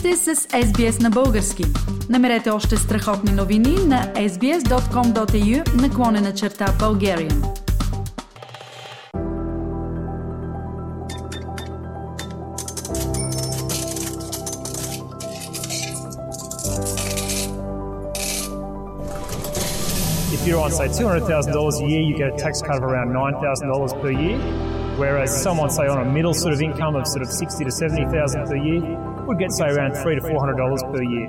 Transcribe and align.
сте 0.00 0.16
с 0.16 0.34
SBS 0.36 1.02
на 1.02 1.10
български. 1.10 1.64
Намерете 2.10 2.50
още 2.50 2.76
страхотни 2.76 3.32
новини 3.32 3.76
на 3.86 4.02
sbs.com.au 4.14 5.82
наклонена 5.82 6.34
черта 6.34 6.66
Bulgarian. 6.66 7.42
If 20.34 20.46
you're 20.46 20.62
on, 20.66 20.70
say, 20.70 20.88
$200,000 20.88 21.84
a 21.84 21.88
year, 21.92 22.02
you 22.08 22.14
get 22.22 22.28
a 22.34 22.36
tax 22.44 22.54
cut 22.66 22.76
of 22.80 22.84
around 22.90 23.08
$9,000 23.12 24.02
per 24.02 24.12
year. 24.24 24.38
Whereas 25.02 25.30
someone, 25.46 25.70
say, 25.78 25.86
on 25.94 25.98
a 26.06 26.08
middle 26.16 26.34
sort 26.42 26.54
of 26.56 26.60
income 26.68 26.94
of 27.00 27.04
sort 27.14 27.22
of 27.26 27.30
60 27.30 27.64
to 27.68 27.70
70,000 27.70 28.46
per 28.50 28.56
year 28.68 29.09
would 29.30 29.38
get, 29.38 29.52
say, 29.52 29.68
around 29.68 29.94
three 30.02 30.16
to 30.16 30.22
$400 30.22 30.92
per 30.92 31.02
year. 31.02 31.28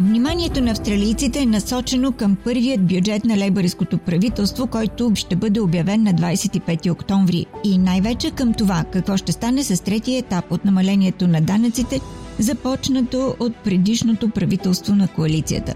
Вниманието 0.00 0.60
на 0.60 0.70
австралийците 0.70 1.40
е 1.40 1.46
насочено 1.46 2.12
към 2.12 2.36
първият 2.44 2.86
бюджет 2.86 3.24
на 3.24 3.38
лейбористското 3.38 3.98
правителство, 3.98 4.66
който 4.66 5.12
ще 5.14 5.36
бъде 5.36 5.60
обявен 5.60 6.02
на 6.02 6.14
25 6.14 6.92
октомври. 6.92 7.46
И 7.64 7.78
най-вече 7.78 8.30
към 8.30 8.54
това 8.54 8.84
какво 8.92 9.16
ще 9.16 9.32
стане 9.32 9.62
с 9.62 9.84
третия 9.84 10.18
етап 10.18 10.52
от 10.52 10.64
намалението 10.64 11.28
на 11.28 11.40
данъците, 11.40 12.00
започнато 12.38 13.36
от 13.40 13.56
предишното 13.56 14.30
правителство 14.30 14.94
на 14.94 15.08
коалицията. 15.08 15.74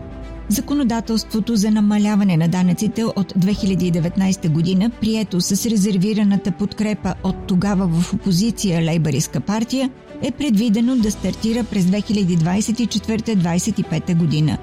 Законодателството 0.48 1.56
за 1.56 1.70
намаляване 1.70 2.36
на 2.36 2.48
данъците 2.48 3.04
от 3.04 3.32
2019 3.32 4.50
година, 4.50 4.90
прието 5.00 5.40
с 5.40 5.66
резервираната 5.66 6.52
подкрепа 6.52 7.14
от 7.22 7.36
тогава 7.46 7.88
в 7.88 8.14
опозиция 8.14 8.82
Лейбаристка 8.82 9.40
партия, 9.40 9.90
е 10.22 10.30
предвидено 10.30 10.96
да 10.96 11.10
стартира 11.10 11.64
през 11.64 11.84
2024-2025 11.84 14.16
година. 14.16 14.58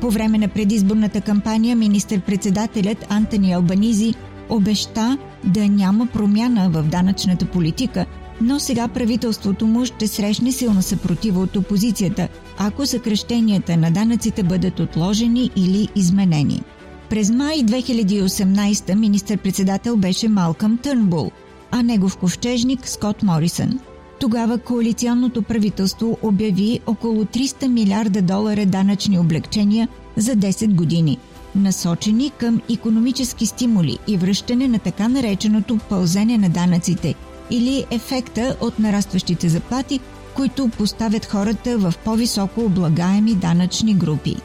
По 0.00 0.10
време 0.10 0.38
на 0.38 0.48
предизборната 0.48 1.20
кампания 1.20 1.76
министър-председателят 1.76 3.06
Антони 3.08 3.52
Албанизи 3.52 4.14
обеща 4.48 5.18
да 5.44 5.68
няма 5.68 6.06
промяна 6.06 6.70
в 6.70 6.82
данъчната 6.82 7.46
политика, 7.46 8.06
но 8.40 8.60
сега 8.60 8.88
правителството 8.88 9.66
му 9.66 9.84
ще 9.84 10.08
срещне 10.08 10.52
силна 10.52 10.82
съпротива 10.82 11.40
от 11.40 11.56
опозицията, 11.56 12.28
ако 12.58 12.86
съкръщенията 12.86 13.76
на 13.76 13.90
данъците 13.90 14.42
бъдат 14.42 14.80
отложени 14.80 15.50
или 15.56 15.88
изменени. 15.96 16.62
През 17.10 17.30
май 17.30 17.56
2018 17.56 18.94
министър-председател 18.94 19.96
беше 19.96 20.28
Малкъм 20.28 20.78
Търнбул, 20.78 21.30
а 21.70 21.82
негов 21.82 22.16
ковчежник 22.16 22.88
Скот 22.88 23.22
Морисън– 23.22 23.80
тогава 24.20 24.58
коалиционното 24.58 25.42
правителство 25.42 26.18
обяви 26.22 26.80
около 26.86 27.24
300 27.24 27.68
милиарда 27.68 28.22
долара 28.22 28.66
данъчни 28.66 29.18
облегчения 29.18 29.88
за 30.16 30.32
10 30.32 30.74
години, 30.74 31.18
насочени 31.54 32.30
към 32.30 32.60
економически 32.72 33.46
стимули 33.46 33.98
и 34.08 34.16
връщане 34.16 34.68
на 34.68 34.78
така 34.78 35.08
нареченото 35.08 35.78
пълзене 35.88 36.38
на 36.38 36.48
данъците 36.48 37.14
или 37.50 37.84
ефекта 37.90 38.56
от 38.60 38.78
нарастващите 38.78 39.48
заплати, 39.48 40.00
които 40.34 40.68
поставят 40.68 41.24
хората 41.24 41.78
в 41.78 41.94
по-високо 42.04 42.60
облагаеми 42.60 43.34
данъчни 43.34 43.94
групи. 43.94 44.36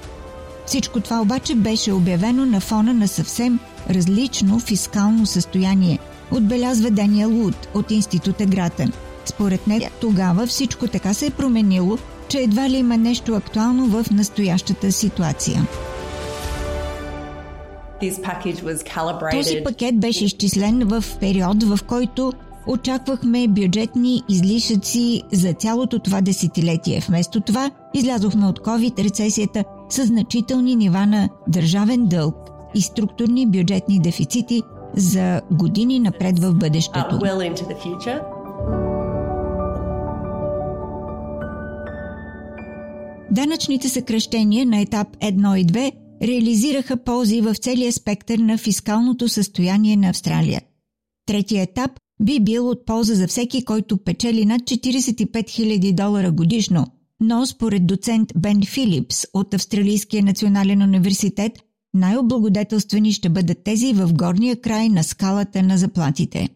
Всичко 0.66 1.00
това 1.00 1.22
обаче 1.22 1.56
беше 1.56 1.94
обявено 1.94 2.46
на 2.46 2.60
фона 2.60 2.94
на 2.94 3.08
съвсем 3.08 3.60
различно 3.90 4.60
фискално 4.60 5.26
състояние, 5.26 6.00
отбелязва 6.32 6.92
Даниел 6.92 7.30
Луд 7.30 7.68
от 7.74 7.92
Института 7.92 8.46
Гратен– 8.46 8.92
според 9.26 9.68
нея 9.68 9.92
тогава 10.02 10.48
всичко 10.48 10.88
така 10.88 11.14
се 11.14 11.26
е 11.26 11.30
променило, 11.30 11.98
че 12.28 12.38
едва 12.38 12.70
ли 12.70 12.78
има 12.78 12.98
нещо 12.98 13.34
актуално 13.34 13.86
в 13.86 14.12
настоящата 14.12 14.92
ситуация. 14.92 15.68
Този 19.32 19.64
пакет 19.64 20.00
беше 20.00 20.26
изчислен 20.26 20.84
в 20.88 21.04
период, 21.20 21.64
в 21.64 21.80
който 21.88 22.34
очаквахме 22.68 23.48
бюджетни 23.48 24.24
излишъци 24.30 25.22
за 25.32 25.54
цялото 25.54 26.00
това 26.00 26.22
десетилетие. 26.22 27.00
Вместо 27.08 27.42
това 27.42 27.72
излязохме 27.94 28.48
от 28.48 28.60
COVID 28.60 29.04
рецесията 29.04 29.64
с 29.90 30.06
значителни 30.06 30.76
нива 30.76 31.06
на 31.06 31.30
държавен 31.48 32.08
дълг 32.08 32.36
и 32.76 32.82
структурни 32.82 33.48
бюджетни 33.48 34.00
дефицити 34.00 34.62
за 34.96 35.42
години 35.52 36.00
напред 36.00 36.40
в 36.40 36.54
бъдещето. 36.54 37.20
Данъчните 43.32 43.90
съкръщения 43.90 44.66
на 44.66 44.82
етап 44.82 45.08
1 45.18 45.58
и 45.58 45.66
2 45.66 45.92
реализираха 46.22 46.98
ползи 46.98 47.42
в 47.42 47.56
целия 47.56 47.94
спектър 47.94 48.40
на 48.40 48.58
фискалното 48.58 49.28
състояние 49.28 49.96
на 49.96 50.10
Австралия. 50.10 50.62
Третия 51.26 51.64
етап 51.64 51.92
би 52.22 52.40
бил 52.40 52.70
от 52.70 52.86
полза 52.86 53.16
за 53.16 53.28
всеки, 53.28 53.66
който 53.66 53.98
печели 53.98 54.46
над 54.46 54.62
45 54.62 55.28
000 55.28 55.94
долара 55.94 56.32
годишно, 56.32 56.88
но 57.20 57.46
според 57.46 57.88
доцент 57.88 58.34
Бен 58.36 58.62
Филипс 58.66 59.26
от 59.34 59.54
Австралийския 59.54 60.24
национален 60.24 60.82
университет, 60.82 61.52
най-облагодетелствени 61.94 63.14
ще 63.14 63.30
бъдат 63.30 63.64
тези 63.64 63.94
в 63.94 64.14
горния 64.14 64.62
край 64.62 64.90
на 64.90 65.04
скалата 65.04 65.64
на 65.64 65.78
заплатите. 65.78 66.50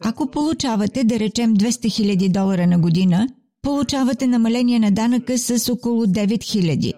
Ако 0.00 0.30
получавате, 0.30 1.04
да 1.04 1.18
речем, 1.18 1.56
200 1.56 1.70
000 1.70 2.28
долара 2.28 2.66
на 2.66 2.78
година– 2.78 3.28
получавате 3.62 4.26
намаление 4.26 4.78
на 4.78 4.90
данъка 4.90 5.38
с 5.38 5.72
около 5.72 6.06
9000, 6.06 6.92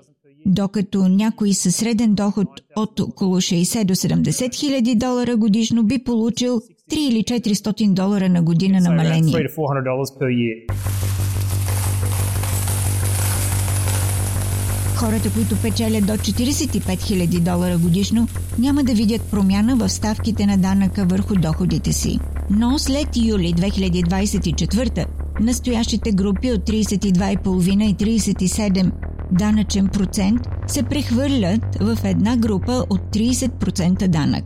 докато 0.47 1.09
някой 1.09 1.53
със 1.53 1.77
среден 1.77 2.15
доход 2.15 2.49
от 2.77 3.00
около 3.00 3.37
60 3.37 3.84
до 3.84 3.94
70 3.94 4.54
хиляди 4.54 4.94
долара 4.94 5.37
годишно 5.37 5.84
би 5.84 5.99
получил 5.99 6.60
3 6.91 6.97
или 6.97 7.22
400 7.22 7.93
долара 7.95 8.28
на 8.28 8.43
година 8.43 8.81
намаление. 8.81 9.33
Хората, 14.97 15.33
които 15.34 15.62
печелят 15.62 16.06
до 16.06 16.12
45 16.12 16.81
000 16.81 17.41
долара 17.41 17.78
годишно, 17.78 18.28
няма 18.59 18.84
да 18.84 18.95
видят 18.95 19.31
промяна 19.31 19.77
в 19.77 19.89
ставките 19.89 20.47
на 20.47 20.59
данъка 20.59 21.06
върху 21.11 21.34
доходите 21.34 21.93
си. 21.93 22.19
Но 22.50 22.78
след 22.78 23.16
юли 23.16 23.55
2024 23.55 25.06
настоящите 25.41 26.12
групи 26.12 26.53
от 26.53 26.61
32,5 26.61 28.03
и 28.03 28.19
37 28.19 28.93
данъчен 29.33 29.89
процент 29.89 30.41
се 30.66 30.83
прехвърлят 30.83 31.77
в 31.81 31.99
една 32.05 32.37
група 32.37 32.84
от 32.91 33.01
30% 33.01 34.09
данък. 34.09 34.45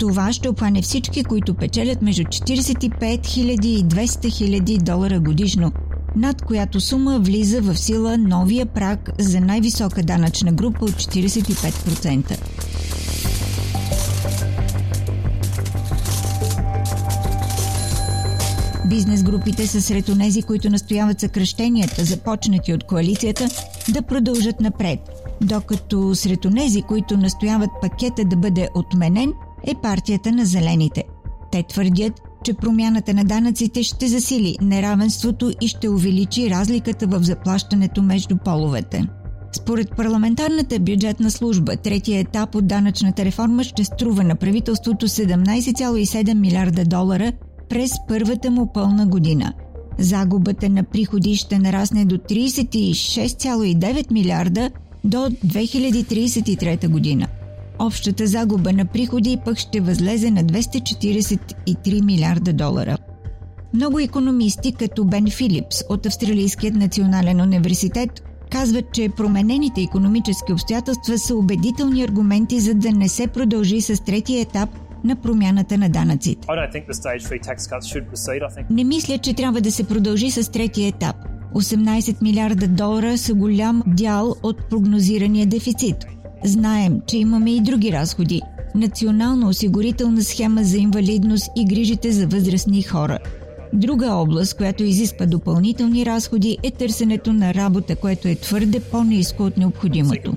Това 0.00 0.32
ще 0.32 0.48
обхване 0.48 0.82
всички, 0.82 1.24
които 1.24 1.54
печелят 1.54 2.02
между 2.02 2.22
45 2.22 3.20
000 3.20 3.66
и 3.66 3.84
200 3.84 4.06
000 4.06 4.82
долара 4.82 5.20
годишно, 5.20 5.72
над 6.16 6.42
която 6.42 6.80
сума 6.80 7.18
влиза 7.18 7.60
в 7.60 7.76
сила 7.76 8.18
новия 8.18 8.66
прак 8.66 9.10
за 9.18 9.40
най-висока 9.40 10.02
данъчна 10.02 10.52
група 10.52 10.84
от 10.84 10.90
45%. 10.90 12.36
Бизнес 18.88 19.22
групите 19.22 19.66
са 19.66 19.82
сред 19.82 20.08
онези, 20.08 20.42
които 20.42 20.70
настояват 20.70 21.20
съкръщенията, 21.20 22.04
започнати 22.04 22.72
от 22.72 22.84
коалицията, 22.84 23.48
да 23.88 24.02
продължат 24.02 24.60
напред, 24.60 25.00
докато 25.40 26.14
сред 26.14 26.44
онези, 26.44 26.82
които 26.82 27.16
настояват 27.16 27.70
пакета 27.82 28.24
да 28.24 28.36
бъде 28.36 28.68
отменен, 28.74 29.32
е 29.66 29.74
партията 29.74 30.32
на 30.32 30.44
зелените. 30.44 31.04
Те 31.52 31.62
твърдят, 31.62 32.20
че 32.44 32.54
промяната 32.54 33.14
на 33.14 33.24
данъците 33.24 33.82
ще 33.82 34.08
засили 34.08 34.56
неравенството 34.62 35.52
и 35.60 35.68
ще 35.68 35.88
увеличи 35.88 36.50
разликата 36.50 37.06
в 37.06 37.22
заплащането 37.22 38.02
между 38.02 38.36
половете. 38.44 39.06
Според 39.52 39.96
парламентарната 39.96 40.78
бюджетна 40.80 41.30
служба, 41.30 41.76
третия 41.76 42.20
етап 42.20 42.54
от 42.54 42.66
данъчната 42.66 43.24
реформа 43.24 43.64
ще 43.64 43.84
струва 43.84 44.24
на 44.24 44.36
правителството 44.36 45.08
17,7 45.08 46.34
милиарда 46.34 46.84
долара 46.84 47.32
през 47.68 47.92
първата 48.08 48.50
му 48.50 48.72
пълна 48.72 49.06
година. 49.06 49.52
Загубата 49.98 50.68
на 50.68 50.82
приходи 50.82 51.36
ще 51.36 51.58
нарасне 51.58 52.04
до 52.04 52.16
36,9 52.18 54.12
милиарда 54.12 54.70
до 55.04 55.18
2033 55.18 56.88
година. 56.88 57.26
Общата 57.82 58.26
загуба 58.26 58.72
на 58.72 58.84
приходи 58.84 59.38
пък 59.44 59.58
ще 59.58 59.80
възлезе 59.80 60.30
на 60.30 60.44
243 60.44 62.04
милиарда 62.04 62.52
долара. 62.52 62.96
Много 63.74 64.00
економисти, 64.00 64.72
като 64.72 65.04
Бен 65.04 65.30
Филипс 65.30 65.82
от 65.88 66.06
Австралийският 66.06 66.74
национален 66.74 67.40
университет, 67.40 68.10
казват, 68.50 68.84
че 68.92 69.08
променените 69.16 69.82
економически 69.82 70.52
обстоятелства 70.52 71.18
са 71.18 71.36
убедителни 71.36 72.02
аргументи 72.02 72.60
за 72.60 72.74
да 72.74 72.92
не 72.92 73.08
се 73.08 73.26
продължи 73.26 73.80
с 73.80 74.04
третия 74.04 74.40
етап 74.40 74.70
на 75.04 75.16
промяната 75.16 75.78
на 75.78 75.88
данъците. 75.88 76.48
Не 78.70 78.84
мисля, 78.84 79.18
че 79.18 79.34
трябва 79.34 79.60
да 79.60 79.72
се 79.72 79.84
продължи 79.84 80.30
с 80.30 80.52
третия 80.52 80.88
етап. 80.88 81.16
18 81.54 82.22
милиарда 82.22 82.68
долара 82.68 83.18
са 83.18 83.34
голям 83.34 83.82
дял 83.86 84.34
от 84.42 84.68
прогнозирания 84.70 85.46
дефицит. 85.46 85.96
Знаем, 86.44 87.00
че 87.06 87.18
имаме 87.18 87.50
и 87.50 87.60
други 87.60 87.92
разходи. 87.92 88.42
Национална 88.74 89.48
осигурителна 89.48 90.24
схема 90.24 90.64
за 90.64 90.78
инвалидност 90.78 91.50
и 91.56 91.64
грижите 91.64 92.12
за 92.12 92.26
възрастни 92.26 92.82
хора. 92.82 93.18
Друга 93.72 94.06
област, 94.06 94.56
която 94.56 94.84
изисква 94.84 95.26
допълнителни 95.26 96.06
разходи 96.06 96.58
е 96.62 96.70
търсенето 96.70 97.32
на 97.32 97.54
работа, 97.54 97.96
което 97.96 98.28
е 98.28 98.34
твърде 98.34 98.80
по-низко 98.80 99.42
от 99.42 99.56
необходимото. 99.56 100.34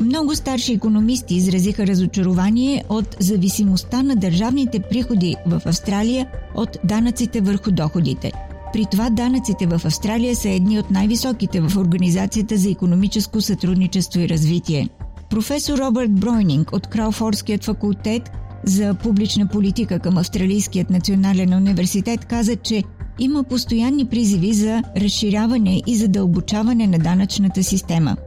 Много 0.00 0.34
старши 0.34 0.72
економисти 0.72 1.34
изразиха 1.34 1.86
разочарование 1.86 2.84
от 2.88 3.16
зависимостта 3.20 4.02
на 4.02 4.16
държавните 4.16 4.80
приходи 4.80 5.36
в 5.46 5.62
Австралия 5.66 6.26
от 6.54 6.78
данъците 6.84 7.40
върху 7.40 7.70
доходите. 7.70 8.32
При 8.72 8.86
това 8.90 9.10
данъците 9.10 9.66
в 9.66 9.80
Австралия 9.84 10.36
са 10.36 10.48
едни 10.48 10.78
от 10.78 10.90
най-високите 10.90 11.60
в 11.60 11.76
Организацията 11.76 12.56
за 12.56 12.70
економическо 12.70 13.40
сътрудничество 13.40 14.20
и 14.20 14.28
развитие. 14.28 14.88
Професор 15.30 15.78
Робърт 15.78 16.12
Бройнинг 16.12 16.72
от 16.72 16.86
Крауфорският 16.86 17.64
факултет 17.64 18.30
за 18.64 18.94
публична 18.94 19.48
политика 19.48 19.98
към 19.98 20.18
Австралийският 20.18 20.90
национален 20.90 21.54
университет 21.54 22.24
каза, 22.24 22.56
че 22.56 22.82
има 23.18 23.44
постоянни 23.44 24.06
призиви 24.06 24.52
за 24.52 24.82
разширяване 24.96 25.82
и 25.86 25.96
задълбочаване 25.96 26.86
на 26.86 26.98
данъчната 26.98 27.62
система– 27.62 28.16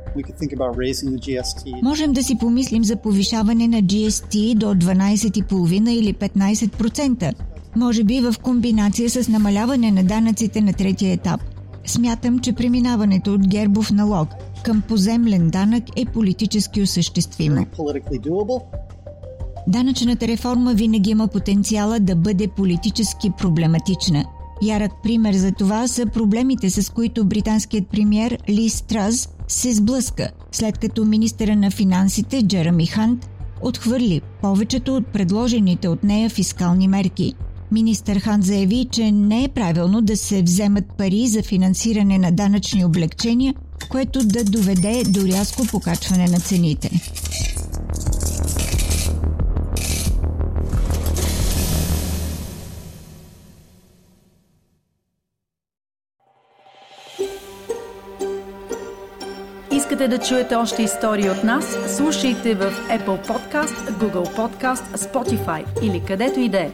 Можем 1.84 2.14
да 2.14 2.24
си 2.24 2.38
помислим 2.38 2.84
за 2.84 2.96
повишаване 2.96 3.68
на 3.68 3.82
GST 3.82 4.56
до 4.56 4.66
12,5 4.66 5.90
или 5.90 6.14
15%, 6.14 7.34
може 7.76 8.04
би 8.04 8.22
в 8.22 8.36
комбинация 8.42 9.10
с 9.10 9.28
намаляване 9.28 9.92
на 9.92 10.04
данъците 10.04 10.62
на 10.62 10.74
третия 10.74 11.14
етап. 11.14 11.42
Смятам, 11.86 12.40
че 12.40 12.54
преминаването 12.54 13.34
от 13.34 13.48
гербов 13.48 13.92
налог 13.92 14.30
към 14.64 14.82
поземлен 14.82 15.50
данък 15.50 15.84
е 15.96 16.06
политически 16.06 16.82
осъществимо. 16.82 17.66
Данъчната 19.68 20.28
реформа 20.28 20.74
винаги 20.74 21.10
има 21.10 21.28
потенциала 21.28 22.00
да 22.00 22.16
бъде 22.16 22.48
политически 22.48 23.30
проблематична. 23.38 24.26
Ярък 24.62 24.92
пример 25.04 25.34
за 25.34 25.52
това 25.52 25.88
са 25.88 26.06
проблемите, 26.06 26.70
с 26.70 26.90
които 26.90 27.26
британският 27.26 27.88
премьер 27.88 28.38
Лис 28.50 28.82
Траз 28.82 29.30
се 29.48 29.74
сблъска, 29.74 30.30
след 30.52 30.78
като 30.78 31.06
министъра 31.06 31.56
на 31.56 31.72
финансите 31.72 32.44
Джереми 32.48 32.86
Хант 32.86 33.30
отхвърли 33.62 34.22
повечето 34.42 34.96
от 34.96 35.08
предложените 35.08 35.88
от 35.88 36.04
нея 36.04 36.30
фискални 36.30 36.88
мерки. 36.88 37.34
Министър 37.72 38.20
Хан 38.20 38.42
заяви, 38.42 38.88
че 38.92 39.12
не 39.12 39.44
е 39.44 39.48
правилно 39.48 40.02
да 40.02 40.18
се 40.18 40.44
вземат 40.44 40.86
пари 40.98 41.28
за 41.28 41.44
финансиране 41.44 42.18
на 42.18 42.32
данъчни 42.32 42.86
облегчения, 42.86 43.54
което 43.90 44.20
да 44.28 44.44
доведе 44.44 45.04
до 45.08 45.28
рязко 45.28 45.68
покачване 45.68 46.28
на 46.28 46.40
цените. 46.40 46.90
Искате 59.72 60.08
да 60.08 60.18
чуете 60.18 60.56
още 60.56 60.84
истории 60.84 61.30
от 61.30 61.44
нас? 61.44 61.78
Слушайте 61.96 62.54
в 62.54 62.74
Apple 62.90 63.28
Podcast, 63.28 63.92
Google 63.92 64.36
Podcast, 64.36 64.98
Spotify 64.98 65.84
или 65.84 66.04
където 66.08 66.40
и 66.40 66.50
да 66.50 66.60
е. 66.60 66.72